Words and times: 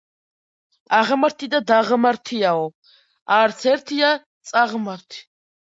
აღმართი 0.99 1.49
და 1.51 1.59
დაღმართიო, 1.73 2.55
არც 3.39 3.69
ერთია 3.77 4.13
წაღმართი 4.53 5.25